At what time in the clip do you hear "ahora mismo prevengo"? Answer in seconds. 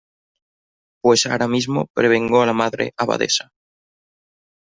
1.27-2.41